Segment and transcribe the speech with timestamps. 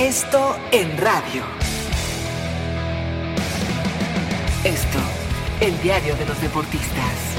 [0.00, 1.42] Esto en radio.
[4.62, 4.98] Esto,
[5.60, 7.34] el diario de los deportistas.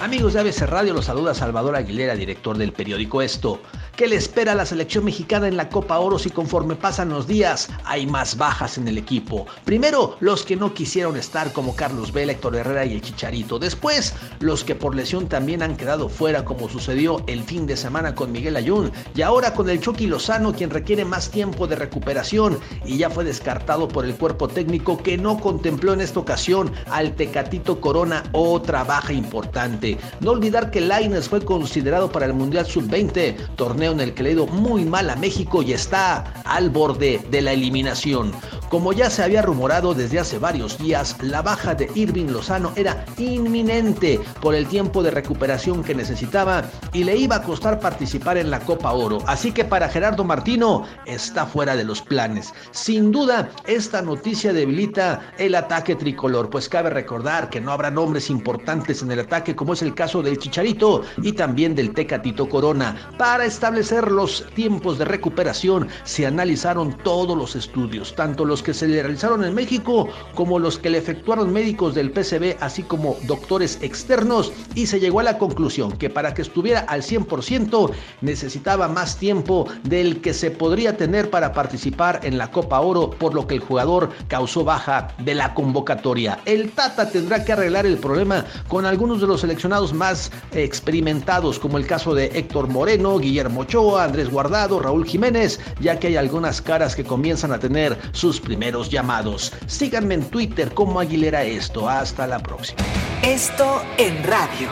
[0.00, 3.60] Amigos de ABC Radio, los saluda Salvador Aguilera, director del periódico Esto.
[3.96, 7.28] ¿Qué le espera a la selección mexicana en la Copa Oro si conforme pasan los
[7.28, 9.46] días hay más bajas en el equipo?
[9.64, 13.60] Primero, los que no quisieron estar como Carlos Vela, Héctor Herrera y el Chicharito.
[13.60, 18.16] Después, los que por lesión también han quedado fuera como sucedió el fin de semana
[18.16, 18.90] con Miguel Ayun.
[19.14, 23.22] Y ahora con el Chucky Lozano quien requiere más tiempo de recuperación y ya fue
[23.22, 28.82] descartado por el cuerpo técnico que no contempló en esta ocasión al Tecatito Corona otra
[28.82, 29.98] baja importante.
[30.18, 34.28] No olvidar que Laines fue considerado para el Mundial Sub-20, torneo en el que le
[34.30, 38.32] ha ido muy mal a México y está al borde de la eliminación.
[38.74, 43.06] Como ya se había rumorado desde hace varios días, la baja de Irving Lozano era
[43.18, 48.50] inminente por el tiempo de recuperación que necesitaba y le iba a costar participar en
[48.50, 49.18] la Copa Oro.
[49.28, 52.52] Así que para Gerardo Martino está fuera de los planes.
[52.72, 58.28] Sin duda, esta noticia debilita el ataque tricolor, pues cabe recordar que no habrá nombres
[58.28, 62.96] importantes en el ataque como es el caso del Chicharito y también del Tecatito Corona.
[63.18, 68.88] Para establecer los tiempos de recuperación se analizaron todos los estudios, tanto los que se
[68.88, 73.78] le realizaron en México como los que le efectuaron médicos del PCB, así como doctores
[73.82, 77.92] externos, y se llegó a la conclusión que para que estuviera al 100%
[78.22, 83.34] necesitaba más tiempo del que se podría tener para participar en la Copa Oro, por
[83.34, 86.40] lo que el jugador causó baja de la convocatoria.
[86.46, 91.78] El Tata tendrá que arreglar el problema con algunos de los seleccionados más experimentados, como
[91.78, 96.62] el caso de Héctor Moreno, Guillermo Ochoa, Andrés Guardado, Raúl Jiménez, ya que hay algunas
[96.62, 99.52] caras que comienzan a tener sus primeros llamados.
[99.66, 101.88] Síganme en Twitter como Aguilera Esto.
[101.88, 102.78] Hasta la próxima.
[103.20, 104.68] Esto en radio.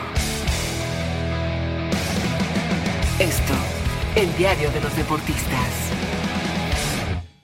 [3.19, 3.53] Esto,
[4.15, 6.02] el diario de los deportistas.